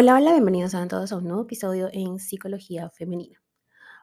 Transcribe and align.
Hola, 0.00 0.14
hola, 0.14 0.30
bienvenidos 0.30 0.76
a 0.76 0.86
todos 0.86 1.10
a 1.10 1.16
un 1.16 1.24
nuevo 1.24 1.42
episodio 1.42 1.90
en 1.92 2.20
Psicología 2.20 2.88
Femenina. 2.88 3.42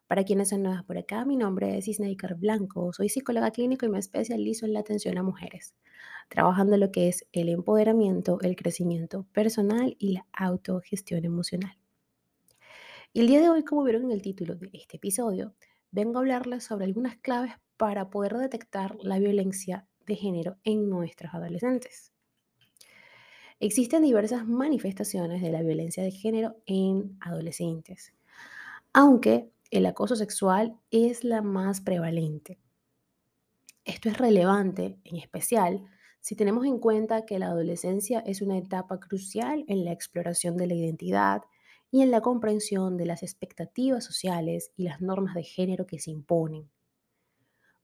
Para 0.08 0.26
quienes 0.26 0.50
son 0.50 0.62
nuevas 0.62 0.84
por 0.84 0.98
acá, 0.98 1.24
mi 1.24 1.38
nombre 1.38 1.78
es 1.78 1.88
Isneikar 1.88 2.36
Blanco, 2.36 2.92
soy 2.92 3.08
psicóloga 3.08 3.52
clínico 3.52 3.86
y 3.86 3.90
me 3.90 4.00
especializo 4.00 4.66
en 4.66 4.74
la 4.74 4.82
atención 4.82 5.18
a 5.18 5.24
mujeres, 5.24 5.74
trabajando 6.28 6.76
lo 6.76 6.92
que 6.92 7.08
es 7.08 7.26
el 7.32 7.48
empoderamiento, 7.48 8.40
el 8.42 8.58
crecimiento 8.58 9.26
personal 9.32 9.96
y 9.98 10.16
la 10.16 10.28
autogestión 10.34 11.24
emocional. 11.24 11.78
Y 13.14 13.22
el 13.22 13.28
día 13.28 13.40
de 13.40 13.48
hoy, 13.48 13.64
como 13.64 13.84
vieron 13.84 14.04
en 14.04 14.12
el 14.12 14.22
título 14.22 14.56
de 14.56 14.70
este 14.74 14.98
episodio, 14.98 15.56
vengo 15.92 16.18
a 16.18 16.24
hablarles 16.24 16.66
sobre 16.66 16.84
algunas 16.84 17.16
claves 17.20 17.54
para 17.78 18.10
poder 18.10 18.36
detectar 18.38 18.98
la 19.00 19.18
violencia 19.18 19.88
de 20.06 20.16
género 20.18 20.58
en 20.66 20.90
nuestros 20.90 21.34
adolescentes. 21.34 22.15
Existen 23.60 24.04
diversas 24.04 24.46
manifestaciones 24.46 25.42
de 25.42 25.50
la 25.50 25.62
violencia 25.62 26.04
de 26.04 26.12
género 26.12 26.58
en 26.66 27.18
adolescentes, 27.22 28.14
aunque 28.92 29.50
el 29.72 29.86
acoso 29.86 30.16
sexual 30.16 30.78
es 30.92 31.24
la 31.24 31.42
más 31.42 31.80
prevalente. 31.80 32.60
Esto 33.86 34.10
es 34.10 34.18
relevante, 34.18 34.98
en 35.04 35.18
especial, 35.18 35.86
si 36.20 36.36
tenemos 36.36 36.66
en 36.66 36.80
cuenta 36.80 37.26
que 37.26 37.40
la 37.40 37.48
adolescencia 37.48 38.20
es 38.20 38.42
una 38.42 38.58
etapa 38.58 39.00
crucial 39.00 39.64
en 39.68 39.86
la 39.86 39.92
exploración 39.92 40.58
de 40.58 40.68
la 40.68 40.74
identidad 40.74 41.44
y 41.92 42.02
en 42.02 42.12
la 42.12 42.22
comprensión 42.22 42.98
de 42.98 43.06
las 43.06 43.24
expectativas 43.24 44.04
sociales 44.04 44.72
y 44.76 44.84
las 44.84 45.02
normas 45.02 45.36
de 45.36 45.44
género 45.44 45.86
que 45.86 46.00
se 46.00 46.12
imponen. 46.12 46.70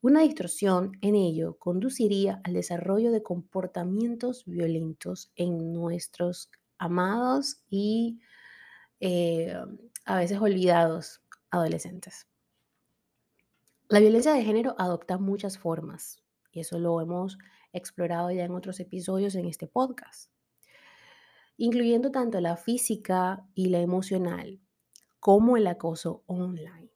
Una 0.03 0.21
distorsión 0.21 0.93
en 1.01 1.13
ello 1.13 1.59
conduciría 1.59 2.41
al 2.43 2.53
desarrollo 2.53 3.11
de 3.11 3.21
comportamientos 3.21 4.45
violentos 4.45 5.31
en 5.35 5.73
nuestros 5.73 6.49
amados 6.79 7.61
y 7.69 8.19
eh, 8.99 9.55
a 10.05 10.17
veces 10.17 10.39
olvidados 10.39 11.21
adolescentes. 11.51 12.27
La 13.89 13.99
violencia 13.99 14.33
de 14.33 14.43
género 14.43 14.73
adopta 14.79 15.19
muchas 15.19 15.59
formas 15.59 16.23
y 16.51 16.61
eso 16.61 16.79
lo 16.79 16.99
hemos 16.99 17.37
explorado 17.71 18.31
ya 18.31 18.43
en 18.43 18.55
otros 18.55 18.79
episodios 18.79 19.35
en 19.35 19.45
este 19.45 19.67
podcast, 19.67 20.31
incluyendo 21.57 22.09
tanto 22.09 22.41
la 22.41 22.57
física 22.57 23.47
y 23.53 23.67
la 23.67 23.79
emocional 23.79 24.59
como 25.19 25.57
el 25.57 25.67
acoso 25.67 26.23
online. 26.25 26.90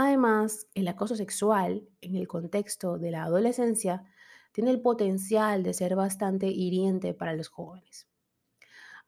Además, 0.00 0.68
el 0.74 0.86
acoso 0.86 1.16
sexual 1.16 1.88
en 2.00 2.14
el 2.14 2.28
contexto 2.28 2.98
de 2.98 3.10
la 3.10 3.24
adolescencia 3.24 4.04
tiene 4.52 4.70
el 4.70 4.80
potencial 4.80 5.64
de 5.64 5.74
ser 5.74 5.96
bastante 5.96 6.46
hiriente 6.46 7.14
para 7.14 7.32
los 7.34 7.48
jóvenes. 7.48 8.06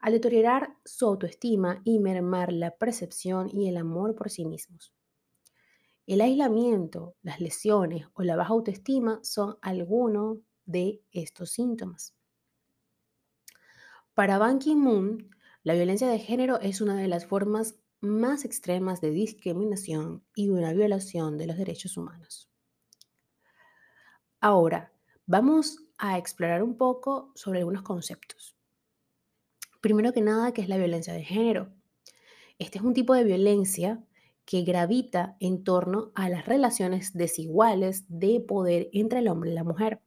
Al 0.01 0.15
deteriorar 0.15 0.75
su 0.85 1.07
autoestima 1.07 1.81
y 1.85 2.01
mermar 2.01 2.53
la 2.53 2.73
percepción 2.73 3.49
y 3.53 3.69
el 3.69 3.77
amor 3.77 4.17
por 4.17 4.31
sí 4.31 4.45
mismos. 4.45 4.93
El 6.09 6.21
aislamiento, 6.23 7.15
las 7.23 7.39
lesiones 7.39 8.09
o 8.15 8.25
la 8.25 8.35
baja 8.35 8.53
autoestima 8.53 9.21
son 9.23 9.59
algunos 9.63 10.39
de 10.65 11.05
estos 11.13 11.53
síntomas. 11.53 12.17
Para 14.15 14.39
Ban 14.39 14.59
Ki-moon, 14.59 15.31
la 15.63 15.75
violencia 15.75 16.09
de 16.09 16.19
género 16.19 16.59
es 16.59 16.81
una 16.81 16.97
de 16.97 17.07
las 17.07 17.27
formas 17.27 17.77
más 18.01 18.45
extremas 18.45 19.01
de 19.01 19.11
discriminación 19.11 20.25
y 20.35 20.51
una 20.51 20.73
violación 20.73 21.37
de 21.39 21.47
los 21.47 21.57
derechos 21.57 21.97
humanos. 21.97 22.49
Ahora, 24.41 24.93
vamos 25.27 25.79
a 25.99 26.17
explorar 26.17 26.63
un 26.63 26.77
poco 26.77 27.31
sobre 27.35 27.59
algunos 27.59 27.83
conceptos. 27.83 28.57
Primero 29.81 30.13
que 30.13 30.23
nada, 30.23 30.53
¿qué 30.53 30.63
es 30.63 30.69
la 30.69 30.79
violencia 30.79 31.13
de 31.13 31.25
género? 31.25 31.73
Este 32.59 32.79
es 32.79 32.85
un 32.85 32.95
tipo 32.95 33.15
de 33.15 33.25
violencia 33.25 34.03
que 34.45 34.63
gravita 34.63 35.37
en 35.41 35.63
torno 35.63 36.11
a 36.15 36.29
las 36.29 36.47
relaciones 36.47 37.13
desiguales 37.13 38.05
de 38.09 38.41
poder 38.41 38.89
entre 38.93 39.21
el 39.21 39.29
hombre 39.29 39.51
y 39.51 39.55
la 39.55 39.65
mujer. 39.65 40.01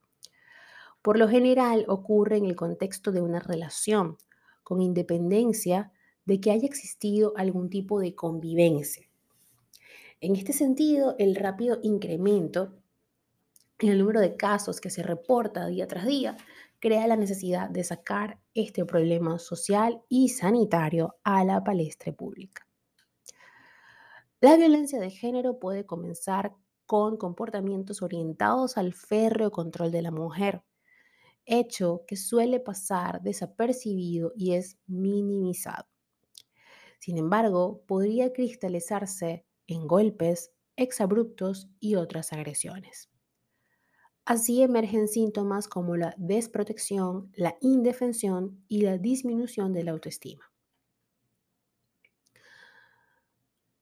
Por 1.01 1.17
lo 1.17 1.27
general 1.27 1.85
ocurre 1.87 2.37
en 2.37 2.45
el 2.45 2.55
contexto 2.55 3.11
de 3.11 3.21
una 3.21 3.39
relación, 3.39 4.17
con 4.63 4.81
independencia 4.81 5.91
de 6.25 6.39
que 6.39 6.51
haya 6.51 6.65
existido 6.65 7.33
algún 7.35 7.69
tipo 7.69 7.99
de 7.99 8.15
convivencia. 8.15 9.07
En 10.21 10.35
este 10.35 10.53
sentido, 10.53 11.15
el 11.19 11.35
rápido 11.35 11.79
incremento 11.83 12.73
en 13.79 13.89
el 13.89 13.99
número 13.99 14.21
de 14.21 14.37
casos 14.37 14.79
que 14.79 14.89
se 14.89 15.03
reporta 15.03 15.67
día 15.67 15.87
tras 15.87 16.05
día 16.05 16.37
crea 16.79 17.07
la 17.07 17.15
necesidad 17.15 17.69
de 17.69 17.83
sacar 17.83 18.39
este 18.53 18.85
problema 18.85 19.39
social 19.39 20.01
y 20.09 20.29
sanitario 20.29 21.15
a 21.23 21.43
la 21.43 21.63
palestra 21.63 22.13
pública. 22.13 22.67
La 24.41 24.57
violencia 24.57 24.99
de 24.99 25.09
género 25.09 25.59
puede 25.59 25.85
comenzar 25.85 26.53
con 26.85 27.17
comportamientos 27.17 28.01
orientados 28.01 28.77
al 28.77 28.93
férreo 28.93 29.51
control 29.51 29.91
de 29.91 30.01
la 30.01 30.11
mujer, 30.11 30.63
hecho 31.45 32.03
que 32.07 32.17
suele 32.17 32.59
pasar 32.59 33.21
desapercibido 33.21 34.33
y 34.35 34.53
es 34.53 34.77
minimizado. 34.85 35.92
Sin 37.03 37.17
embargo, 37.17 37.83
podría 37.85 38.31
cristalizarse 38.31 39.45
en 39.67 39.87
golpes, 39.87 40.53
exabruptos 40.77 41.67
y 41.81 41.95
otras 41.95 42.31
agresiones. 42.31 43.09
Así 44.23 44.61
emergen 44.61 45.09
síntomas 45.09 45.67
como 45.67 45.97
la 45.97 46.15
desprotección, 46.17 47.29
la 47.35 47.57
indefensión 47.59 48.63
y 48.69 48.83
la 48.83 48.97
disminución 48.97 49.73
de 49.73 49.83
la 49.83 49.91
autoestima. 49.91 50.49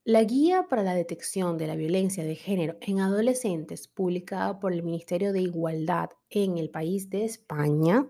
La 0.04 0.24
guía 0.24 0.66
para 0.68 0.82
la 0.82 0.96
detección 0.96 1.60
de 1.60 1.68
la 1.68 1.76
violencia 1.76 2.24
de 2.24 2.34
género 2.34 2.78
en 2.82 3.02
adolescentes, 3.02 3.88
publicada 3.88 4.60
por 4.60 4.74
el 4.74 4.82
Ministerio 4.82 5.32
de 5.32 5.42
Igualdad 5.42 6.10
en 6.32 6.58
el 6.58 6.72
país 6.72 7.12
de 7.12 7.26
España, 7.26 8.10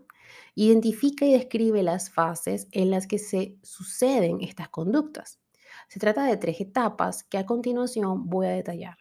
Identifica 0.56 1.26
y 1.26 1.34
describe 1.34 1.84
las 1.84 2.10
fases 2.10 2.68
en 2.72 2.92
las 2.92 3.08
que 3.08 3.20
se 3.20 3.58
suceden 3.64 4.42
estas 4.42 4.70
conductas. 4.70 5.40
Se 5.88 6.00
trata 6.00 6.26
de 6.26 6.38
tres 6.38 6.62
etapas 6.62 7.24
que 7.24 7.38
a 7.38 7.46
continuación 7.46 8.30
voy 8.30 8.48
a 8.48 8.52
detallar. 8.52 8.98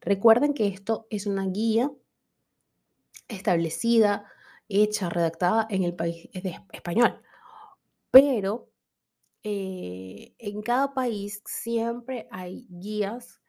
Recuerden 0.00 0.54
que 0.54 0.66
esto 0.66 1.06
es 1.10 1.26
una 1.26 1.46
guía 1.46 1.90
establecida, 3.28 4.26
hecha, 4.68 5.08
redactada 5.08 5.66
en 5.70 5.84
el 5.84 5.94
país 5.94 6.28
español, 6.72 7.22
pero 8.10 8.70
eh, 9.44 10.34
en 10.38 10.62
cada 10.62 10.94
país 10.94 11.42
siempre 11.44 12.28
hay 12.30 12.66
guías 12.68 13.40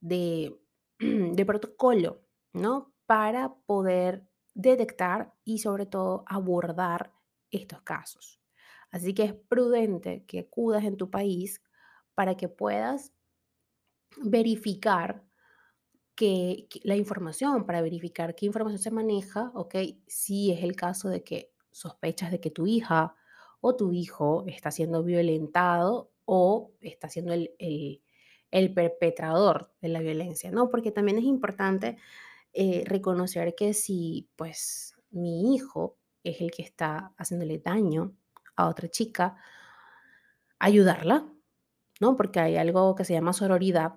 de, 0.00 0.56
de 0.98 1.46
protocolo, 1.46 2.22
¿no? 2.52 2.92
Para 3.06 3.54
poder 3.66 4.24
detectar 4.54 5.32
y 5.44 5.58
sobre 5.58 5.86
todo 5.86 6.24
abordar 6.26 7.12
estos 7.50 7.82
casos. 7.82 8.40
Así 8.90 9.14
que 9.14 9.24
es 9.24 9.34
prudente 9.34 10.24
que 10.26 10.40
acudas 10.40 10.84
en 10.84 10.96
tu 10.96 11.10
país 11.10 11.62
para 12.14 12.36
que 12.36 12.48
puedas 12.48 13.12
verificar 14.18 15.24
que, 16.14 16.68
la 16.82 16.96
información, 16.96 17.64
para 17.64 17.80
verificar 17.80 18.34
qué 18.34 18.46
información 18.46 18.80
se 18.80 18.90
maneja, 18.90 19.50
¿ok? 19.54 19.76
Si 20.06 20.52
es 20.52 20.62
el 20.62 20.76
caso 20.76 21.08
de 21.08 21.24
que 21.24 21.52
sospechas 21.70 22.30
de 22.30 22.40
que 22.40 22.50
tu 22.50 22.66
hija 22.66 23.14
o 23.60 23.76
tu 23.76 23.92
hijo 23.92 24.44
está 24.46 24.70
siendo 24.70 25.02
violentado 25.02 26.12
o 26.26 26.72
está 26.80 27.08
siendo 27.08 27.32
el, 27.32 27.54
el, 27.58 28.02
el 28.50 28.74
perpetrador 28.74 29.72
de 29.80 29.88
la 29.88 30.00
violencia, 30.00 30.50
¿no? 30.50 30.68
Porque 30.68 30.92
también 30.92 31.18
es 31.18 31.24
importante 31.24 31.96
eh, 32.52 32.84
reconocer 32.86 33.54
que 33.54 33.74
si 33.74 34.30
pues 34.36 34.94
mi 35.10 35.54
hijo 35.54 35.98
es 36.24 36.40
el 36.40 36.50
que 36.50 36.62
está 36.62 37.12
haciéndole 37.18 37.58
daño 37.58 38.16
a 38.56 38.68
otra 38.68 38.88
chica, 38.88 39.36
ayudarla, 40.58 41.26
¿no? 42.00 42.16
Porque 42.16 42.40
hay 42.40 42.56
algo 42.56 42.94
que 42.94 43.04
se 43.04 43.14
llama 43.14 43.32
sororidad, 43.32 43.94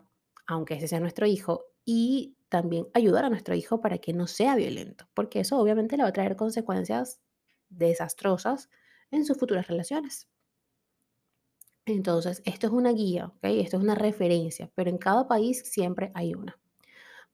aunque 0.47 0.75
ese 0.75 0.88
sea 0.88 1.00
nuestro 1.00 1.25
hijo, 1.27 1.65
y 1.85 2.38
también 2.50 2.88
ayudar 2.94 3.25
a 3.25 3.30
nuestro 3.30 3.56
hijo 3.56 3.81
para 3.81 3.97
que 4.00 4.13
no 4.13 4.27
sea 4.27 4.56
violento, 4.56 5.07
porque 5.13 5.39
eso 5.41 5.59
obviamente 5.59 5.97
le 5.97 6.03
va 6.03 6.09
a 6.09 6.13
traer 6.13 6.35
consecuencias 6.35 7.21
desastrosas 7.69 8.69
en 9.12 9.25
sus 9.25 9.38
futuras 9.38 9.68
relaciones. 9.68 10.27
Entonces, 11.88 12.44
esto 12.45 12.68
es 12.68 12.74
una 12.74 12.91
guía, 12.94 13.25
¿ok? 13.25 13.39
Esto 13.45 13.77
es 13.77 13.83
una 13.83 13.95
referencia, 13.95 14.71
pero 14.75 14.91
en 14.91 15.00
cada 15.00 15.27
país 15.27 15.63
siempre 15.68 16.12
hay 16.13 16.35
una. 16.35 16.59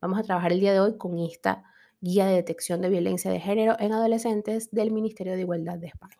Vamos 0.01 0.18
a 0.18 0.24
trabajar 0.24 0.51
el 0.51 0.59
día 0.59 0.74
de 0.74 0.80
hoy 0.80 0.98
con 0.98 1.19
esta 1.19 1.63
guía 2.00 2.25
de 2.25 2.33
detección 2.33 2.81
de 2.81 2.89
violencia 2.89 3.30
de 3.30 3.39
género 3.39 3.75
en 3.77 3.94
adolescentes 3.94 4.71
del 4.71 4.89
Ministerio 4.89 5.33
de 5.33 5.42
Igualdad 5.42 5.77
de 5.77 5.88
España. 5.88 6.18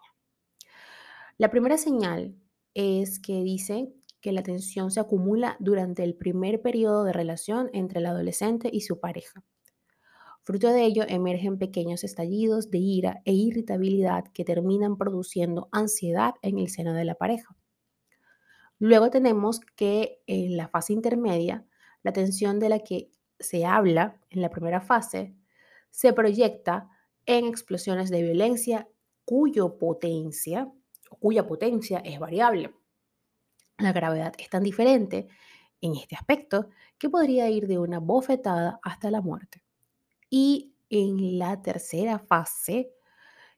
La 1.40 1.50
primera 1.50 1.80
señal 1.80 2.36
es 2.76 3.20
que 3.20 3.42
dice 3.42 3.92
que 4.22 4.34
la 4.34 4.44
tensión 4.44 4.92
se 4.92 5.00
acumula 5.00 5.58
durante 5.60 6.04
el 6.04 6.14
primer 6.14 6.62
periodo 6.62 7.04
de 7.06 7.12
relación 7.12 7.72
entre 7.74 8.02
el 8.02 8.06
adolescente 8.06 8.70
y 8.72 8.82
su 8.82 9.00
pareja. 9.00 9.44
Fruto 10.44 10.68
de 10.68 10.84
ello 10.84 11.04
emergen 11.08 11.58
pequeños 11.58 12.04
estallidos 12.04 12.70
de 12.70 12.78
ira 12.78 13.22
e 13.26 13.34
irritabilidad 13.34 14.26
que 14.32 14.46
terminan 14.46 14.96
produciendo 14.96 15.70
ansiedad 15.72 16.36
en 16.44 16.60
el 16.60 16.70
seno 16.70 16.94
de 16.94 17.06
la 17.06 17.16
pareja. 17.16 17.56
Luego 18.78 19.10
tenemos 19.10 19.60
que 19.76 20.22
en 20.28 20.56
la 20.56 20.68
fase 20.68 20.94
intermedia, 20.94 21.66
la 22.04 22.14
tensión 22.14 22.60
de 22.60 22.70
la 22.70 22.80
que 22.80 23.10
se 23.42 23.66
habla 23.66 24.20
en 24.30 24.42
la 24.42 24.50
primera 24.50 24.82
fase 24.82 25.36
se 25.92 26.14
proyecta 26.14 26.90
en 27.26 27.46
explosiones 27.46 28.10
de 28.10 28.24
violencia 28.24 28.88
cuyo 29.26 29.78
potencia, 29.78 30.72
cuya 31.20 31.46
potencia 31.46 32.00
es 32.00 32.20
variable. 32.20 32.74
La 33.78 33.92
gravedad 33.92 34.34
es 34.38 34.50
tan 34.50 34.64
diferente 34.64 35.28
en 35.82 35.96
este 35.96 36.16
aspecto 36.16 36.70
que 36.98 37.10
podría 37.10 37.50
ir 37.50 37.68
de 37.68 37.78
una 37.78 38.00
bofetada 38.00 38.80
hasta 38.84 39.12
la 39.12 39.22
muerte. 39.22 39.64
Y 40.30 40.74
en 40.90 41.38
la 41.38 41.62
tercera 41.62 42.20
fase 42.20 42.94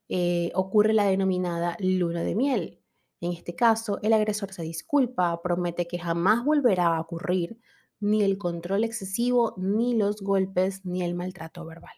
eh, 0.09 0.51
ocurre 0.55 0.93
la 0.93 1.05
denominada 1.05 1.77
luna 1.79 2.23
de 2.23 2.35
miel. 2.35 2.79
En 3.21 3.31
este 3.31 3.55
caso, 3.55 3.99
el 4.01 4.13
agresor 4.13 4.53
se 4.53 4.63
disculpa, 4.63 5.41
promete 5.41 5.87
que 5.87 5.99
jamás 5.99 6.43
volverá 6.43 6.95
a 6.95 7.01
ocurrir 7.01 7.57
ni 8.03 8.23
el 8.23 8.37
control 8.37 8.83
excesivo, 8.83 9.53
ni 9.57 9.95
los 9.95 10.21
golpes, 10.21 10.85
ni 10.85 11.03
el 11.03 11.15
maltrato 11.15 11.65
verbal. 11.65 11.95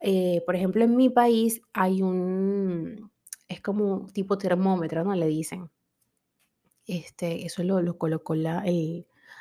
Eh, 0.00 0.42
por 0.46 0.56
ejemplo, 0.56 0.84
en 0.84 0.96
mi 0.96 1.08
país 1.08 1.62
hay 1.72 2.02
un, 2.02 3.10
es 3.48 3.60
como 3.60 3.94
un 3.94 4.12
tipo 4.12 4.38
termómetro, 4.38 5.04
¿no? 5.04 5.14
Le 5.14 5.26
dicen. 5.26 5.70
Este, 6.86 7.44
eso 7.44 7.64
lo, 7.64 7.82
lo 7.82 7.98
colocó 7.98 8.34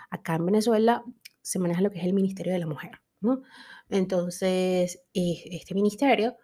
acá 0.10 0.36
en 0.36 0.46
Venezuela 0.48 1.04
se 1.46 1.60
maneja 1.60 1.82
lo 1.82 1.92
que 1.92 2.00
es 2.00 2.06
el 2.06 2.14
Ministerio 2.14 2.54
de 2.54 2.60
la 2.60 2.66
Mujer, 2.66 3.02
¿no? 3.22 3.44
Entonces, 3.90 5.00
este 5.14 5.76
ministerio 5.76 6.36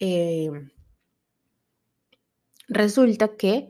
eh, 0.00 0.50
resulta 2.66 3.36
que 3.36 3.68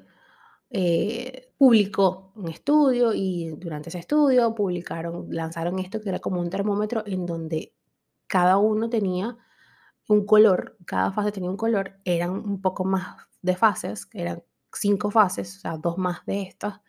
eh, 0.70 1.52
publicó 1.56 2.32
un 2.36 2.48
estudio 2.48 3.14
y 3.14 3.50
durante 3.56 3.88
ese 3.88 3.98
estudio 3.98 4.54
publicaron, 4.54 5.28
lanzaron 5.30 5.78
esto 5.78 6.00
que 6.00 6.10
era 6.10 6.18
como 6.18 6.40
un 6.40 6.50
termómetro 6.50 7.02
en 7.06 7.26
donde 7.26 7.74
cada 8.26 8.58
uno 8.58 8.90
tenía 8.90 9.36
un 10.08 10.26
color, 10.26 10.76
cada 10.86 11.12
fase 11.12 11.32
tenía 11.32 11.50
un 11.50 11.56
color, 11.56 12.00
eran 12.04 12.30
un 12.32 12.60
poco 12.60 12.84
más 12.84 13.16
de 13.42 13.56
fases, 13.56 14.08
eran 14.12 14.42
cinco 14.72 15.10
fases, 15.10 15.56
o 15.58 15.60
sea, 15.60 15.76
dos 15.78 15.98
más 15.98 16.24
de 16.26 16.42
estas, 16.42 16.80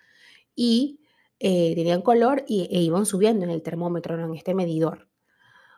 y 0.56 1.02
eh, 1.40 1.74
tenían 1.76 2.02
color 2.02 2.44
y, 2.48 2.68
e 2.72 2.82
iban 2.82 3.06
subiendo 3.06 3.46
en 3.46 3.52
el 3.52 3.62
termómetro, 3.62 4.20
en 4.24 4.34
este 4.36 4.54
medidor. 4.54 5.08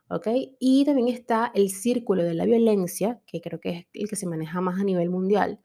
¿Ok? 0.09 0.27
Y 0.59 0.83
también 0.85 1.07
está 1.07 1.51
el 1.55 1.69
círculo 1.69 2.23
de 2.23 2.33
la 2.33 2.45
violencia, 2.45 3.21
que 3.25 3.41
creo 3.41 3.59
que 3.59 3.69
es 3.69 3.85
el 3.93 4.09
que 4.09 4.15
se 4.17 4.27
maneja 4.27 4.59
más 4.59 4.79
a 4.79 4.83
nivel 4.83 5.09
mundial, 5.09 5.61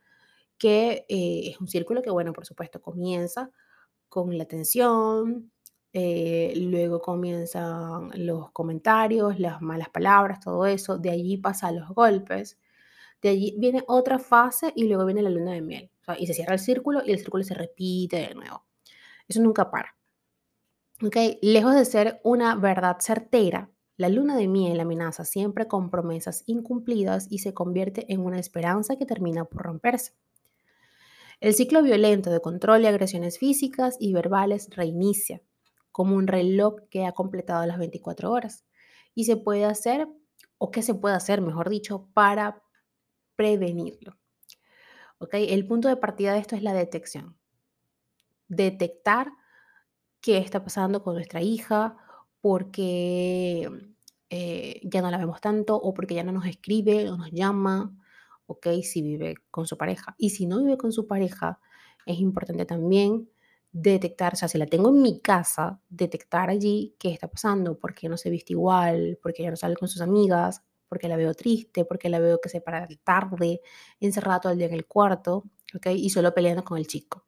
que 0.58 1.06
eh, 1.08 1.50
es 1.50 1.60
un 1.60 1.68
círculo 1.68 2.02
que, 2.02 2.10
bueno, 2.10 2.32
por 2.32 2.46
supuesto, 2.46 2.80
comienza 2.80 3.50
con 4.08 4.36
la 4.38 4.46
tensión, 4.46 5.52
eh, 5.92 6.52
luego 6.56 7.00
comienzan 7.00 8.10
los 8.16 8.50
comentarios, 8.52 9.40
las 9.40 9.62
malas 9.62 9.88
palabras, 9.90 10.40
todo 10.40 10.66
eso, 10.66 10.98
de 10.98 11.10
allí 11.10 11.38
pasa 11.38 11.68
a 11.68 11.72
los 11.72 11.88
golpes, 11.90 12.58
de 13.22 13.30
allí 13.30 13.54
viene 13.58 13.82
otra 13.88 14.18
fase 14.18 14.72
y 14.76 14.84
luego 14.86 15.06
viene 15.06 15.22
la 15.22 15.30
luna 15.30 15.52
de 15.52 15.62
miel. 15.62 15.90
y 16.18 16.26
se 16.26 16.34
cierra 16.34 16.52
el 16.54 16.60
círculo 16.60 17.02
y 17.04 17.12
el 17.12 17.18
círculo 17.18 17.42
se 17.44 17.54
repite 17.54 18.28
de 18.28 18.34
nuevo. 18.34 18.64
Eso 19.26 19.40
nunca 19.42 19.70
para. 19.70 19.96
¿Okay? 21.02 21.38
Lejos 21.42 21.74
de 21.74 21.84
ser 21.84 22.20
una 22.24 22.54
verdad 22.56 22.98
certera, 23.00 23.70
la 23.96 24.08
luna 24.10 24.36
de 24.36 24.48
miel 24.48 24.78
amenaza 24.80 25.24
siempre 25.24 25.66
con 25.66 25.90
promesas 25.90 26.42
incumplidas 26.46 27.26
y 27.30 27.38
se 27.38 27.54
convierte 27.54 28.12
en 28.12 28.20
una 28.20 28.38
esperanza 28.38 28.96
que 28.96 29.06
termina 29.06 29.46
por 29.46 29.62
romperse. 29.62 30.12
El 31.40 31.54
ciclo 31.54 31.82
violento 31.82 32.30
de 32.30 32.40
control 32.40 32.82
y 32.82 32.86
agresiones 32.86 33.38
físicas 33.38 33.96
y 34.00 34.12
verbales 34.12 34.68
reinicia, 34.74 35.42
como 35.92 36.16
un 36.16 36.26
reloj 36.26 36.76
que 36.90 37.04
ha 37.04 37.12
completado 37.12 37.66
las 37.66 37.78
24 37.78 38.30
horas. 38.30 38.64
Y 39.14 39.24
se 39.24 39.36
puede 39.36 39.64
hacer, 39.64 40.08
o 40.58 40.70
qué 40.70 40.82
se 40.82 40.94
puede 40.94 41.14
hacer, 41.14 41.42
mejor 41.42 41.68
dicho, 41.68 42.08
para 42.14 42.62
prevenirlo. 43.36 44.16
¿Okay? 45.18 45.52
El 45.52 45.66
punto 45.66 45.88
de 45.88 45.96
partida 45.96 46.32
de 46.32 46.40
esto 46.40 46.56
es 46.56 46.62
la 46.62 46.72
detección. 46.72 47.36
Detectar 48.48 49.28
qué 50.20 50.38
está 50.38 50.64
pasando 50.64 51.02
con 51.02 51.14
nuestra 51.14 51.42
hija, 51.42 51.96
porque 52.40 53.70
eh, 54.30 54.80
ya 54.84 55.02
no 55.02 55.10
la 55.10 55.18
vemos 55.18 55.40
tanto 55.40 55.76
o 55.76 55.92
porque 55.92 56.14
ya 56.14 56.24
no 56.24 56.32
nos 56.32 56.46
escribe 56.46 57.10
o 57.10 57.16
nos 57.16 57.30
llama 57.30 57.92
¿ok? 58.46 58.66
Si 58.82 59.02
vive 59.02 59.34
con 59.50 59.66
su 59.66 59.76
pareja. 59.76 60.14
Y 60.19 60.31
si 60.31 60.46
no 60.46 60.58
vive 60.58 60.76
con 60.76 60.93
su 60.93 61.06
pareja, 61.06 61.60
es 62.06 62.19
importante 62.20 62.64
también 62.64 63.28
detectar, 63.72 64.32
o 64.34 64.37
sea, 64.37 64.48
si 64.48 64.58
la 64.58 64.66
tengo 64.66 64.88
en 64.88 65.02
mi 65.02 65.20
casa, 65.20 65.81
detectar 65.88 66.48
allí 66.48 66.96
qué 66.98 67.10
está 67.12 67.28
pasando, 67.28 67.78
por 67.78 67.94
qué 67.94 68.08
no 68.08 68.16
se 68.16 68.31
viste 68.31 68.54
igual, 68.54 69.19
por 69.22 69.32
qué 69.34 69.43
ya 69.43 69.50
no 69.50 69.56
sale 69.56 69.76
con 69.76 69.88
sus 69.88 70.00
amigas, 70.00 70.62
porque 70.88 71.08
la 71.08 71.16
veo 71.16 71.34
triste, 71.34 71.84
porque 71.84 72.08
la 72.08 72.19
veo 72.19 72.40
que 72.40 72.48
se 72.48 72.60
para 72.60 72.87
tarde, 73.04 73.60
encerrada 74.00 74.40
todo 74.40 74.52
el 74.52 74.58
día 74.58 74.69
en 74.69 74.75
el 74.75 74.87
cuarto, 74.87 75.44
¿ok? 75.75 75.88
Y 75.96 76.10
solo 76.10 76.32
peleando 76.32 76.64
con 76.64 76.78
el 76.78 76.87
chico. 76.87 77.26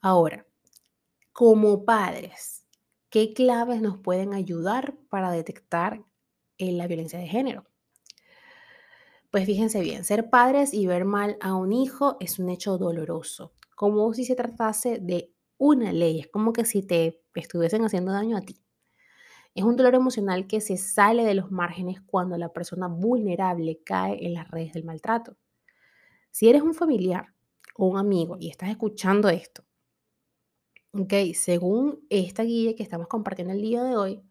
Ahora, 0.00 0.46
como 1.32 1.84
padres, 1.84 2.66
¿qué 3.10 3.34
claves 3.34 3.82
nos 3.82 3.98
pueden 3.98 4.32
ayudar 4.34 4.94
para 5.10 5.30
detectar 5.30 6.02
eh, 6.58 6.72
la 6.72 6.86
violencia 6.86 7.18
de 7.18 7.26
género? 7.26 7.66
Pues 9.36 9.44
fíjense 9.44 9.82
bien, 9.82 10.02
ser 10.02 10.30
padres 10.30 10.72
y 10.72 10.86
ver 10.86 11.04
mal 11.04 11.36
a 11.42 11.54
un 11.56 11.70
hijo 11.70 12.16
es 12.20 12.38
un 12.38 12.48
hecho 12.48 12.78
doloroso, 12.78 13.52
como 13.74 14.14
si 14.14 14.24
se 14.24 14.34
tratase 14.34 14.98
de 14.98 15.30
una 15.58 15.92
ley, 15.92 16.20
es 16.20 16.28
como 16.28 16.54
que 16.54 16.64
si 16.64 16.80
te 16.80 17.20
estuviesen 17.34 17.84
haciendo 17.84 18.12
daño 18.12 18.38
a 18.38 18.40
ti. 18.40 18.64
Es 19.54 19.64
un 19.64 19.76
dolor 19.76 19.94
emocional 19.94 20.46
que 20.46 20.62
se 20.62 20.78
sale 20.78 21.24
de 21.26 21.34
los 21.34 21.50
márgenes 21.50 22.00
cuando 22.00 22.38
la 22.38 22.54
persona 22.54 22.88
vulnerable 22.88 23.82
cae 23.84 24.24
en 24.24 24.32
las 24.32 24.50
redes 24.50 24.72
del 24.72 24.84
maltrato. 24.84 25.36
Si 26.30 26.48
eres 26.48 26.62
un 26.62 26.74
familiar 26.74 27.34
o 27.74 27.86
un 27.88 27.98
amigo 27.98 28.38
y 28.40 28.48
estás 28.48 28.70
escuchando 28.70 29.28
esto, 29.28 29.66
ok, 30.92 31.12
según 31.34 32.06
esta 32.10 32.42
guía 32.42 32.74
que 32.74 32.82
estamos 32.82 33.06
compartiendo 33.08 33.52
el 33.52 33.60
día 33.62 33.84
de 33.84 33.96
hoy, 33.96 34.22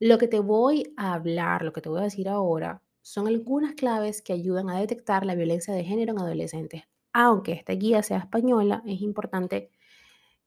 lo 0.00 0.18
que 0.18 0.28
te 0.28 0.40
voy 0.40 0.94
a 0.96 1.14
hablar, 1.14 1.64
lo 1.64 1.72
que 1.72 1.80
te 1.80 1.88
voy 1.88 2.00
a 2.00 2.04
decir 2.04 2.28
ahora, 2.28 2.82
son 3.02 3.26
algunas 3.26 3.74
claves 3.74 4.22
que 4.22 4.32
ayudan 4.32 4.70
a 4.70 4.78
detectar 4.78 5.24
la 5.26 5.34
violencia 5.34 5.74
de 5.74 5.84
género 5.84 6.12
en 6.12 6.20
adolescentes. 6.20 6.82
Aunque 7.12 7.52
esta 7.52 7.72
guía 7.72 8.02
sea 8.02 8.18
española, 8.18 8.82
es 8.86 9.00
importante 9.00 9.70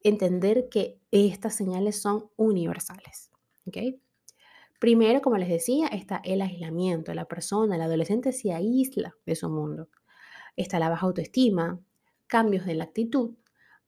entender 0.01 0.69
que 0.69 0.99
estas 1.11 1.55
señales 1.55 2.01
son 2.01 2.29
universales. 2.35 3.31
Primero, 4.79 5.21
como 5.21 5.37
les 5.37 5.47
decía, 5.47 5.87
está 5.87 6.21
el 6.25 6.41
aislamiento. 6.41 7.13
La 7.13 7.25
persona, 7.25 7.75
el 7.75 7.81
adolescente 7.81 8.33
se 8.33 8.51
aísla 8.51 9.15
de 9.25 9.35
su 9.35 9.49
mundo. 9.49 9.87
Está 10.57 10.77
la 10.77 10.89
baja 10.89 11.05
autoestima, 11.05 11.79
cambios 12.27 12.65
de 12.65 12.75
la 12.75 12.83
actitud, 12.83 13.35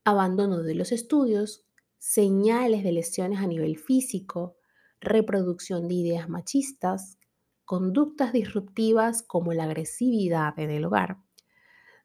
abandono 0.06 0.64
de 0.64 0.76
los 0.76 0.92
estudios, 0.92 1.66
señales 1.98 2.84
de 2.84 2.94
lesiones 2.94 3.40
a 3.40 3.48
nivel 3.48 3.78
físico, 3.78 4.56
reproducción 5.02 5.88
de 5.88 5.96
ideas 5.96 6.30
machistas, 6.30 7.18
conductas 7.66 8.32
disruptivas 8.32 9.24
como 9.24 9.52
la 9.54 9.64
agresividad 9.64 10.58
en 10.60 10.70
el 10.70 10.86
hogar, 10.86 11.18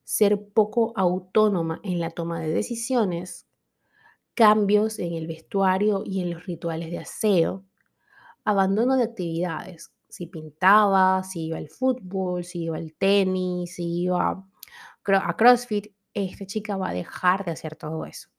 ser 0.02 0.48
poco 0.52 0.92
autónoma 0.96 1.80
en 1.84 2.00
la 2.00 2.10
toma 2.10 2.40
de 2.40 2.48
decisiones, 2.48 3.46
cambios 4.34 4.98
en 4.98 5.12
el 5.12 5.26
vestuario 5.26 6.02
y 6.04 6.22
en 6.22 6.30
los 6.30 6.46
rituales 6.46 6.90
de 6.90 6.98
aseo, 6.98 7.64
abandono 8.44 8.96
de 8.96 9.04
actividades, 9.04 9.92
si 10.08 10.26
pintaba, 10.26 11.22
si 11.22 11.46
iba 11.46 11.58
al 11.58 11.68
fútbol, 11.68 12.42
si 12.42 12.64
iba 12.64 12.76
al 12.76 12.94
tenis, 12.94 13.76
si 13.76 14.02
iba 14.02 14.44
a 15.06 15.36
CrossFit, 15.36 15.94
esta 16.14 16.46
chica 16.46 16.76
va 16.76 16.88
a 16.88 16.94
dejar 16.94 17.44
de 17.44 17.52
hacer 17.52 17.76
todo 17.76 18.06
eso. 18.06 18.30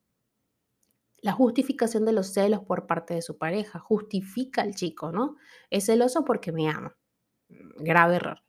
La 1.22 1.34
justificación 1.34 2.04
de 2.04 2.14
los 2.14 2.34
celos 2.34 2.62
por 2.62 2.88
parte 2.88 3.14
de 3.14 3.22
su 3.22 3.38
pareja 3.38 3.80
justifica 3.80 4.64
al 4.64 4.74
chico, 4.74 5.12
¿no? 5.12 5.38
Es 5.70 5.86
celoso 5.86 6.26
porque 6.26 6.52
me 6.52 6.68
ama 6.68 6.98
grave 7.78 8.18
error. 8.18 8.42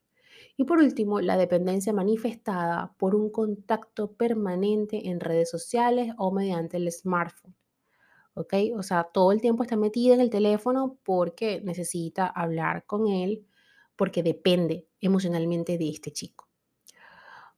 Y 0.57 0.65
por 0.65 0.79
último, 0.79 1.21
la 1.21 1.37
dependencia 1.37 1.93
manifestada 1.93 2.95
por 2.99 3.15
un 3.15 3.31
contacto 3.31 4.13
permanente 4.13 5.09
en 5.09 5.21
redes 5.21 5.51
sociales 5.51 6.15
o 6.19 6.31
mediante 6.31 6.77
el 6.77 6.91
smartphone. 6.93 7.57
¿Ok? 8.35 8.55
O 8.77 8.83
sea, 8.83 9.05
todo 9.05 9.33
el 9.33 9.41
tiempo 9.41 9.63
está 9.63 9.77
metida 9.77 10.15
en 10.15 10.21
el 10.21 10.31
teléfono 10.31 10.99
porque 11.03 11.61
necesita 11.63 12.27
hablar 12.27 12.85
con 12.87 13.07
él, 13.07 13.47
porque 13.97 14.23
depende 14.23 14.89
emocionalmente 15.01 15.79
de 15.79 15.89
este 15.91 16.13
chico. 16.13 16.49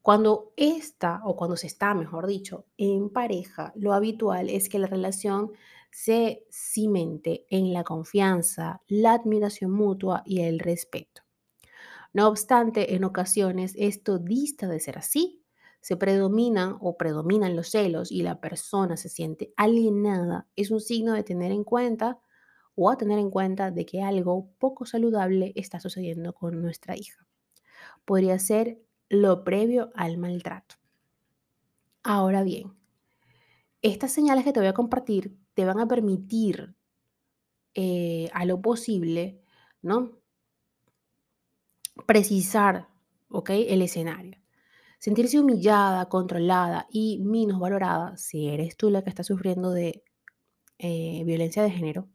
Cuando 0.03 0.53
está, 0.57 1.23
o 1.25 1.35
cuando 1.35 1.57
se 1.57 1.67
está, 1.67 1.95
mejor 1.95 2.27
dicho, 2.27 2.67
en 2.77 3.09
pareja, 3.09 3.73
lo 3.75 3.95
habitual 3.95 4.51
es 4.51 4.69
que 4.69 4.79
la 4.79 4.87
relación 4.87 5.53
se 5.91 6.45
cimente 6.51 7.47
en 7.49 7.73
la 7.73 7.85
confianza, 7.85 8.83
la 8.89 9.15
admiración 9.15 9.71
mutua 9.71 10.23
y 10.27 10.43
el 10.43 10.59
respeto. 10.59 11.24
No 12.15 12.29
obstante, 12.29 12.95
en 12.95 13.05
ocasiones 13.05 13.75
esto 13.77 14.19
dista 14.19 14.69
de 14.69 14.81
ser 14.81 14.97
así. 14.99 15.43
se 15.83 15.99
predominan 15.99 16.79
o 16.81 16.97
predominan 16.97 17.57
los 17.57 17.69
celos 17.71 18.11
y 18.11 18.23
la 18.23 18.41
persona 18.41 18.97
se 18.97 19.11
siente 19.11 19.53
alienada, 19.57 20.49
es 20.57 20.71
un 20.71 20.81
signo 20.81 21.13
de 21.13 21.23
tener 21.25 21.53
en 21.53 21.63
cuenta 21.63 22.21
o 22.75 22.91
a 22.91 22.97
tener 22.97 23.19
en 23.19 23.31
cuenta 23.31 23.71
de 23.71 23.85
que 23.87 24.03
algo 24.03 24.51
poco 24.59 24.87
saludable 24.87 25.53
está 25.57 25.81
sucediendo 25.81 26.33
con 26.35 26.63
nuestra 26.63 26.97
hija. 26.97 27.27
Podría 28.05 28.39
ser 28.39 28.81
lo 29.11 29.45
previo 29.45 29.91
al 29.95 30.19
maltrato. 30.19 30.77
Ahora 32.05 32.45
bien, 32.45 32.77
estas 33.83 34.11
señales 34.13 34.45
que 34.45 34.53
te 34.53 34.61
voy 34.61 34.69
a 34.69 34.75
compartir 34.75 35.37
te 35.55 35.65
van 35.65 35.79
a 35.79 35.87
permitir 35.87 36.75
eh, 37.75 38.31
a 38.33 38.45
lo 38.45 38.61
posible, 38.63 39.43
¿no? 39.83 40.19
Precisar. 42.07 42.89
El 43.49 43.83
escenario. 43.83 44.39
Sentirse 45.01 45.41
humillada, 45.41 46.09
controlada 46.09 46.87
y 46.89 47.19
menos 47.19 47.59
valorada, 47.59 48.17
si 48.17 48.49
eres 48.49 48.77
tú 48.77 48.91
la 48.91 49.03
que 49.03 49.11
está 49.11 49.25
sufriendo 49.25 49.73
de 49.73 50.05
eh, 50.79 51.25
violencia 51.27 51.65
de 51.65 51.71
género, 51.71 52.09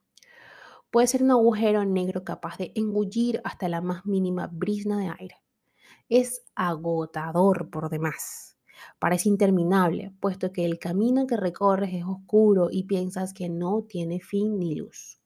puede 0.92 1.08
ser 1.08 1.24
un 1.24 1.32
agujero 1.32 1.84
negro 1.84 2.24
capaz 2.24 2.58
de 2.58 2.72
engullir 2.76 3.42
hasta 3.44 3.68
la 3.68 3.82
más 3.82 4.06
mínima 4.06 4.48
brisna 4.48 4.98
de 4.98 5.10
aire. 5.20 5.36
Es 6.08 6.46
agotador 6.56 7.70
por 7.70 7.90
demás. 7.90 8.58
Parece 8.98 9.28
interminable, 9.28 10.14
puesto 10.22 10.54
que 10.54 10.64
el 10.64 10.80
camino 10.80 11.28
que 11.28 11.36
recorres 11.36 11.94
es 11.94 12.06
oscuro 12.06 12.70
y 12.72 12.86
piensas 12.86 13.34
que 13.34 13.50
no 13.50 13.84
tiene 13.84 14.22
fin 14.22 14.58
ni 14.58 14.76
luz. 14.76 15.20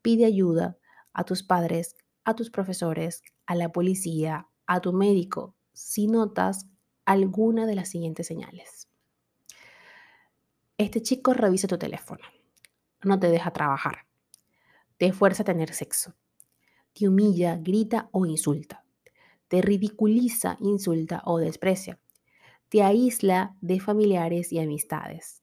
Pide 0.00 0.24
ayuda 0.24 0.78
a 1.12 1.24
tus 1.24 1.42
padres, 1.42 1.96
a 2.28 2.34
tus 2.34 2.50
profesores, 2.50 3.22
a 3.46 3.54
la 3.54 3.72
policía, 3.72 4.48
a 4.66 4.80
tu 4.82 4.92
médico, 4.92 5.56
si 5.72 6.08
notas 6.08 6.66
alguna 7.06 7.64
de 7.64 7.74
las 7.74 7.88
siguientes 7.88 8.26
señales. 8.26 8.86
Este 10.76 11.00
chico 11.00 11.32
revisa 11.32 11.68
tu 11.68 11.78
teléfono, 11.78 12.20
no 13.02 13.18
te 13.18 13.30
deja 13.30 13.50
trabajar, 13.50 14.06
te 14.98 15.10
fuerza 15.14 15.42
a 15.42 15.46
tener 15.46 15.72
sexo, 15.72 16.16
te 16.92 17.08
humilla, 17.08 17.56
grita 17.56 18.10
o 18.12 18.26
insulta, 18.26 18.84
te 19.48 19.62
ridiculiza, 19.62 20.58
insulta 20.60 21.22
o 21.24 21.38
desprecia, 21.38 21.98
te 22.68 22.82
aísla 22.82 23.56
de 23.62 23.80
familiares 23.80 24.52
y 24.52 24.58
amistades, 24.58 25.42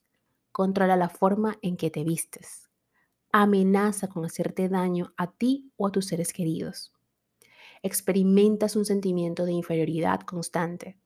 controla 0.52 0.96
la 0.96 1.10
forma 1.10 1.58
en 1.64 1.78
que 1.78 1.90
te 1.90 2.04
vistes, 2.04 2.65
amenaza 3.42 4.08
con 4.08 4.24
hacerte 4.24 4.70
daño 4.70 5.14
a 5.18 5.30
ti 5.30 5.70
o 5.76 5.88
a 5.88 5.92
tus 5.92 6.08
seres 6.08 6.32
queridos. 6.32 6.94
Experimentas 7.84 8.78
un 8.78 8.86
sentimiento 8.86 9.44
de 9.44 9.52
inferioridad 9.52 10.22
constante, 10.22 10.98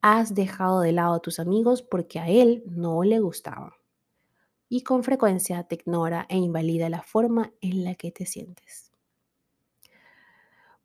has 0.00 0.34
dejado 0.34 0.80
de 0.80 0.92
lado 0.92 1.12
a 1.12 1.20
tus 1.20 1.38
amigos 1.38 1.82
porque 1.82 2.20
a 2.20 2.28
él 2.28 2.62
no 2.64 3.02
le 3.02 3.20
gustaban. 3.20 3.72
Y 4.70 4.82
con 4.82 5.04
frecuencia 5.04 5.62
te 5.64 5.74
ignora 5.74 6.24
e 6.30 6.38
invalida 6.38 6.88
la 6.88 7.02
forma 7.02 7.52
en 7.60 7.84
la 7.84 7.96
que 7.96 8.10
te 8.12 8.24
sientes. 8.24 8.90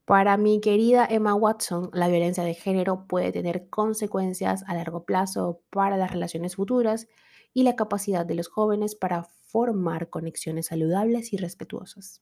Para 0.04 0.36
mi 0.36 0.60
querida 0.60 1.08
Emma 1.10 1.34
Watson, 1.34 1.92
la 1.94 2.10
violencia 2.10 2.44
de 2.44 2.56
género 2.56 3.08
puede 3.08 3.32
tener 3.32 3.70
consecuencias 3.70 4.66
a 4.68 4.74
largo 4.74 5.06
plazo 5.06 5.62
para 5.70 5.96
las 5.96 6.12
relaciones 6.12 6.58
futuras 6.58 7.08
y 7.54 7.64
la 7.64 7.78
capacidad 7.78 8.26
de 8.26 8.36
los 8.36 8.50
jóvenes 8.50 8.96
para 8.96 9.24
formar 9.56 10.10
conexiones 10.10 10.66
saludables 10.66 11.32
y 11.32 11.38
respetuosas. 11.38 12.22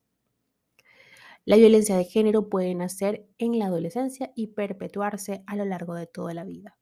La 1.46 1.56
violencia 1.56 1.98
de 1.98 2.04
género 2.04 2.48
puede 2.48 2.75
nacer 2.75 3.28
en 3.40 3.58
la 3.58 3.66
adolescencia 3.66 4.32
y 4.36 4.50
perpetuarse 4.54 5.44
a 5.48 5.56
lo 5.56 5.66
largo 5.66 5.96
de 5.96 6.06
toda 6.06 6.36
la 6.36 6.44
vida. 6.44 6.78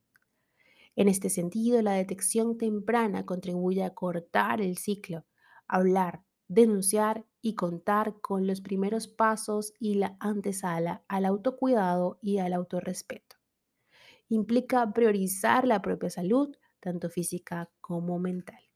En 0.97 1.07
este 1.07 1.29
sentido, 1.29 1.81
la 1.81 1.93
detección 1.93 2.57
temprana 2.57 3.25
contribuye 3.25 3.81
a 3.85 3.93
cortar 3.93 4.59
el 4.59 4.77
ciclo, 4.77 5.25
hablar, 5.69 6.25
denunciar 6.49 7.25
y 7.41 7.55
contar 7.55 8.19
con 8.19 8.45
los 8.45 8.59
primeros 8.59 9.07
pasos 9.07 9.73
y 9.79 9.93
la 9.93 10.17
antesala 10.19 11.05
al 11.07 11.23
autocuidado 11.23 12.19
y 12.21 12.39
al 12.39 12.51
autorrespeto. 12.51 13.37
Implica 14.27 14.91
priorizar 14.91 15.65
la 15.65 15.81
propia 15.81 16.09
salud, 16.09 16.53
tanto 16.81 17.09
física 17.09 17.71
como 17.79 18.19
mental. 18.19 18.70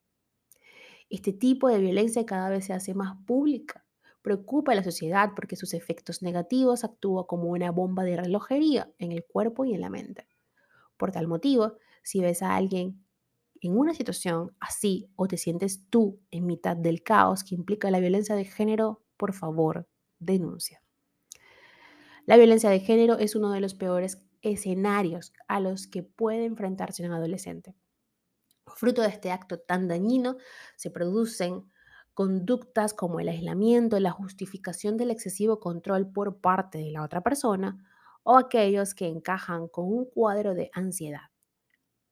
Este 1.08 1.32
tipo 1.32 1.68
de 1.68 1.78
violencia 1.78 2.26
cada 2.26 2.48
vez 2.48 2.66
se 2.66 2.72
hace 2.72 2.94
más 2.94 3.16
pública. 3.26 3.84
Preocupa 4.22 4.72
a 4.72 4.74
la 4.74 4.82
sociedad 4.82 5.30
porque 5.36 5.54
sus 5.54 5.72
efectos 5.72 6.20
negativos 6.22 6.82
actúan 6.82 7.24
como 7.26 7.50
una 7.50 7.70
bomba 7.70 8.02
de 8.02 8.16
relojería 8.16 8.92
en 8.98 9.12
el 9.12 9.24
cuerpo 9.24 9.64
y 9.64 9.74
en 9.74 9.80
la 9.80 9.90
mente. 9.90 10.26
Por 10.96 11.12
tal 11.12 11.28
motivo, 11.28 11.78
si 12.02 12.20
ves 12.20 12.42
a 12.42 12.56
alguien 12.56 13.04
en 13.60 13.76
una 13.76 13.94
situación 13.94 14.54
así 14.60 15.08
o 15.16 15.28
te 15.28 15.36
sientes 15.36 15.88
tú 15.90 16.20
en 16.30 16.46
mitad 16.46 16.76
del 16.76 17.02
caos 17.02 17.44
que 17.44 17.54
implica 17.54 17.90
la 17.90 18.00
violencia 18.00 18.34
de 18.34 18.44
género, 18.44 19.02
por 19.16 19.32
favor, 19.32 19.88
denuncia. 20.18 20.82
La 22.26 22.36
violencia 22.36 22.70
de 22.70 22.80
género 22.80 23.18
es 23.18 23.36
uno 23.36 23.52
de 23.52 23.60
los 23.60 23.74
peores 23.74 24.22
escenarios 24.42 25.32
a 25.48 25.60
los 25.60 25.86
que 25.86 26.02
puede 26.02 26.44
enfrentarse 26.44 27.06
un 27.06 27.12
adolescente. 27.12 27.76
Fruto 28.74 29.02
de 29.02 29.08
este 29.08 29.30
acto 29.30 29.58
tan 29.58 29.88
dañino 29.88 30.36
se 30.76 30.90
producen 30.90 31.70
conductas 32.14 32.94
como 32.94 33.20
el 33.20 33.28
aislamiento, 33.28 34.00
la 34.00 34.10
justificación 34.10 34.96
del 34.96 35.10
excesivo 35.10 35.60
control 35.60 36.10
por 36.10 36.40
parte 36.40 36.78
de 36.78 36.90
la 36.90 37.02
otra 37.02 37.22
persona 37.22 37.84
o 38.22 38.36
aquellos 38.36 38.94
que 38.94 39.06
encajan 39.06 39.68
con 39.68 39.86
un 39.86 40.06
cuadro 40.06 40.54
de 40.54 40.70
ansiedad 40.72 41.30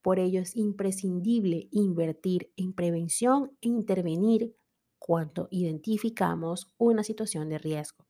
por 0.05 0.19
ello 0.19 0.43
es 0.43 0.55
imprescindible 0.55 1.67
invertir 1.71 2.53
en 2.59 2.75
prevención 2.75 3.57
e 3.63 3.69
intervenir 3.69 4.55
cuando 4.99 5.49
identificamos 5.51 6.75
una 6.77 7.03
situación 7.03 7.49
de 7.49 7.57
riesgo. 7.57 8.05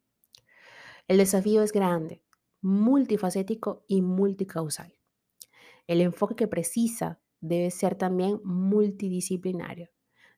El 1.06 1.18
desafío 1.18 1.62
es 1.62 1.70
grande, 1.70 2.24
multifacético 2.60 3.84
y 3.86 4.02
multicausal. 4.02 4.92
El 5.86 6.00
enfoque 6.00 6.34
que 6.34 6.48
precisa 6.48 7.20
debe 7.44 7.70
ser 7.70 7.94
también 7.94 8.40
multidisciplinario. 8.42 9.90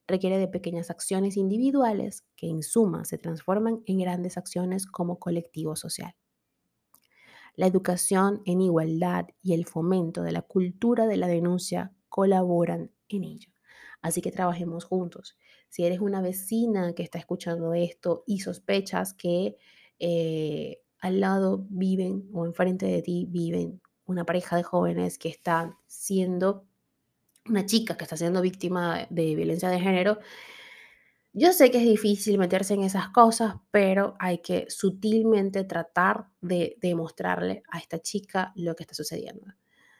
Requiere 0.08 0.38
de 0.38 0.48
pequeñas 0.48 0.90
acciones 0.90 1.36
individuales 1.36 2.24
que 2.36 2.48
en 2.48 2.62
suma 2.62 3.04
se 3.04 3.18
transforman 3.18 3.82
en 3.86 3.98
grandes 3.98 4.36
acciones 4.36 4.86
como 4.86 5.18
colectivo 5.18 5.76
social. 5.76 6.14
La 7.54 7.66
educación 7.66 8.42
en 8.44 8.60
igualdad 8.60 9.26
y 9.40 9.54
el 9.54 9.66
fomento 9.66 10.22
de 10.22 10.32
la 10.32 10.42
cultura 10.42 11.06
de 11.06 11.16
la 11.16 11.26
denuncia 11.26 11.92
colaboran 12.08 12.90
en 13.08 13.24
ello. 13.24 13.50
Así 14.02 14.20
que 14.20 14.30
trabajemos 14.30 14.84
juntos. 14.84 15.36
Si 15.68 15.84
eres 15.84 16.00
una 16.00 16.20
vecina 16.20 16.92
que 16.94 17.02
está 17.02 17.18
escuchando 17.18 17.72
esto 17.72 18.24
y 18.26 18.40
sospechas 18.40 19.14
que 19.14 19.56
eh, 19.98 20.82
al 20.98 21.20
lado 21.20 21.66
viven 21.70 22.28
o 22.32 22.46
enfrente 22.46 22.86
de 22.86 23.02
ti 23.02 23.26
viven 23.28 23.80
una 24.06 24.24
pareja 24.24 24.56
de 24.56 24.62
jóvenes 24.62 25.18
que 25.18 25.28
están 25.28 25.76
siendo, 25.86 26.66
una 27.48 27.66
chica 27.66 27.96
que 27.96 28.04
está 28.04 28.16
siendo 28.16 28.40
víctima 28.40 29.06
de 29.10 29.34
violencia 29.34 29.68
de 29.68 29.80
género, 29.80 30.18
yo 31.38 31.52
sé 31.52 31.70
que 31.70 31.76
es 31.76 31.84
difícil 31.84 32.38
meterse 32.38 32.72
en 32.72 32.82
esas 32.82 33.10
cosas, 33.10 33.56
pero 33.70 34.14
hay 34.18 34.38
que 34.38 34.66
sutilmente 34.70 35.64
tratar 35.64 36.28
de 36.40 36.78
demostrarle 36.80 37.62
a 37.70 37.78
esta 37.78 37.98
chica 37.98 38.52
lo 38.56 38.74
que 38.74 38.84
está 38.84 38.94
sucediendo. 38.94 39.52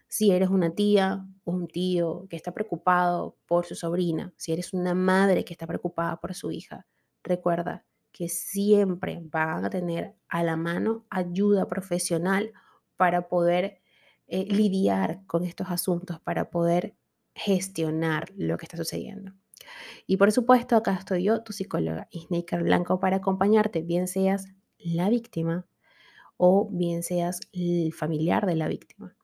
Si 0.08 0.30
eres 0.30 0.48
una 0.48 0.74
tía 0.74 1.26
o 1.44 1.52
un 1.52 1.68
tío 1.68 2.26
que 2.30 2.36
está 2.36 2.54
preocupado 2.54 3.36
por 3.46 3.66
su 3.66 3.74
sobrina, 3.74 4.32
si 4.36 4.52
eres 4.52 4.72
una 4.72 4.94
madre 4.94 5.44
que 5.44 5.52
está 5.52 5.66
preocupada 5.66 6.18
por 6.20 6.34
su 6.34 6.50
hija, 6.52 6.86
recuerda 7.22 7.84
que 8.12 8.30
siempre 8.30 9.20
van 9.22 9.66
a 9.66 9.68
tener 9.68 10.14
a 10.28 10.42
la 10.42 10.56
mano 10.56 11.04
ayuda 11.10 11.68
profesional 11.68 12.52
para 12.96 13.28
poder 13.28 13.82
eh, 14.26 14.46
lidiar 14.46 15.20
con 15.26 15.44
estos 15.44 15.70
asuntos, 15.70 16.18
para 16.20 16.48
poder 16.48 16.96
gestionar 17.36 18.32
lo 18.36 18.56
que 18.56 18.64
está 18.64 18.76
sucediendo. 18.78 19.32
Y 20.06 20.16
por 20.16 20.32
supuesto, 20.32 20.74
acá 20.74 20.94
estoy 20.94 21.24
yo, 21.24 21.42
tu 21.42 21.52
psicóloga 21.52 22.08
Isnaker 22.10 22.62
Blanco, 22.62 22.98
para 22.98 23.18
acompañarte, 23.18 23.82
bien 23.82 24.08
seas 24.08 24.46
la 24.78 25.10
víctima 25.10 25.66
o 26.38 26.68
bien 26.70 27.02
seas 27.02 27.40
el 27.52 27.92
familiar 27.92 28.46
de 28.46 28.56
la 28.56 28.68
víctima. 28.68 29.14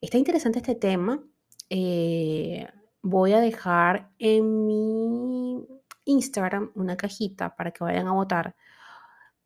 Está 0.00 0.16
interesante 0.18 0.58
este 0.60 0.74
tema. 0.76 1.24
Eh, 1.70 2.66
voy 3.02 3.32
a 3.32 3.40
dejar 3.40 4.12
en 4.18 4.66
mi 4.66 5.66
Instagram 6.04 6.70
una 6.74 6.96
cajita 6.96 7.56
para 7.56 7.72
que 7.72 7.82
vayan 7.82 8.06
a 8.06 8.12
votar 8.12 8.54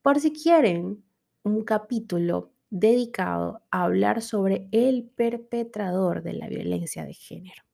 por 0.02 0.20
si 0.20 0.32
quieren 0.32 1.04
un 1.42 1.64
capítulo 1.64 2.52
dedicado 2.70 3.62
a 3.70 3.84
hablar 3.84 4.20
sobre 4.20 4.68
el 4.72 5.08
perpetrador 5.08 6.22
de 6.22 6.34
la 6.34 6.48
violencia 6.48 7.04
de 7.04 7.14
género 7.14 7.67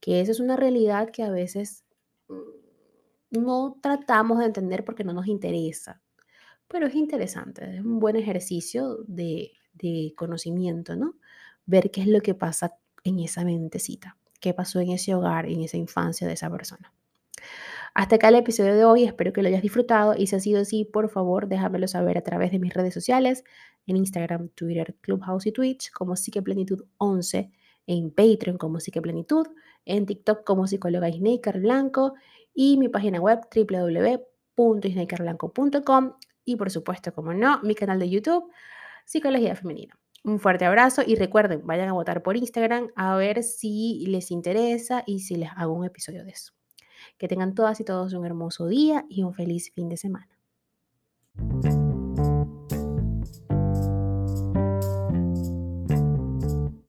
que 0.00 0.20
esa 0.20 0.32
es 0.32 0.40
una 0.40 0.56
realidad 0.56 1.10
que 1.10 1.22
a 1.22 1.30
veces 1.30 1.84
mm, 2.28 3.40
no 3.42 3.78
tratamos 3.82 4.38
de 4.38 4.46
entender 4.46 4.84
porque 4.84 5.04
no 5.04 5.12
nos 5.12 5.26
interesa, 5.26 6.02
pero 6.68 6.86
es 6.86 6.94
interesante, 6.94 7.76
es 7.76 7.80
un 7.80 7.98
buen 7.98 8.16
ejercicio 8.16 8.98
de, 9.06 9.52
conocimiento, 10.16 10.96
¿no? 10.96 11.14
Ver 11.66 11.90
qué 11.90 12.00
es 12.00 12.08
lo 12.08 12.20
que 12.20 12.34
pasa 12.34 12.74
en 13.04 13.20
esa 13.20 13.44
mentecita, 13.44 14.16
qué 14.40 14.52
pasó 14.52 14.80
en 14.80 14.90
ese 14.90 15.14
hogar, 15.14 15.46
en 15.46 15.62
esa 15.62 15.76
infancia 15.76 16.26
de 16.26 16.34
esa 16.34 16.50
persona. 16.50 16.92
Hasta 17.94 18.16
acá 18.16 18.28
el 18.28 18.34
episodio 18.36 18.74
de 18.74 18.84
hoy, 18.84 19.04
espero 19.04 19.32
que 19.32 19.40
lo 19.40 19.48
hayas 19.48 19.62
disfrutado 19.62 20.14
y 20.16 20.26
si 20.26 20.36
ha 20.36 20.40
sido 20.40 20.60
así, 20.60 20.84
por 20.84 21.08
favor 21.08 21.48
déjamelo 21.48 21.86
saber 21.88 22.18
a 22.18 22.22
través 22.22 22.50
de 22.50 22.58
mis 22.58 22.74
redes 22.74 22.92
sociales, 22.92 23.44
en 23.86 23.96
Instagram, 23.96 24.50
Twitter, 24.50 24.96
Clubhouse 25.00 25.46
y 25.46 25.52
Twitch 25.52 25.90
como 25.92 26.16
Psiqueplenitud 26.16 26.84
11, 26.98 27.50
en 27.88 28.12
Patreon 28.12 28.58
como 28.58 28.78
Psiqueplenitud, 28.78 29.48
en 29.84 30.06
TikTok 30.06 30.44
como 30.44 30.68
psicóloga 30.68 31.08
Isnaker 31.08 31.58
Blanco 31.58 32.14
y 32.54 32.76
mi 32.76 32.88
página 32.88 33.18
web 33.18 33.40
www.isnakerblanco.com 33.52 36.12
y 36.44 36.54
por 36.56 36.70
supuesto, 36.70 37.12
como 37.12 37.34
no, 37.34 37.60
mi 37.62 37.74
canal 37.74 37.98
de 37.98 38.10
YouTube, 38.10 38.48
Psicología 39.04 39.56
Femenina. 39.56 39.98
Un 40.24 40.38
fuerte 40.38 40.66
abrazo 40.66 41.02
y 41.06 41.14
recuerden, 41.14 41.66
vayan 41.66 41.88
a 41.88 41.94
votar 41.94 42.22
por 42.22 42.36
Instagram 42.36 42.90
a 42.94 43.16
ver 43.16 43.42
si 43.42 44.04
les 44.06 44.30
interesa 44.30 45.02
y 45.06 45.20
si 45.20 45.36
les 45.36 45.48
hago 45.56 45.72
un 45.72 45.86
episodio 45.86 46.24
de 46.24 46.30
eso. 46.30 46.52
Que 47.16 47.28
tengan 47.28 47.54
todas 47.54 47.80
y 47.80 47.84
todos 47.84 48.12
un 48.12 48.26
hermoso 48.26 48.66
día 48.66 49.06
y 49.08 49.22
un 49.22 49.32
feliz 49.32 49.72
fin 49.74 49.88
de 49.88 49.96
semana. 49.96 50.28